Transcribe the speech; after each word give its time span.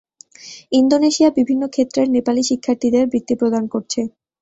Indonesia 0.71 1.29
বিভিন্ন 1.37 1.63
ক্ষেত্রের 1.67 2.07
নেপালী 2.15 2.43
শিক্ষার্থীদের 2.49 3.03
বৃত্তি 3.11 3.33
প্রদান 3.41 3.63
করছে। 3.73 4.01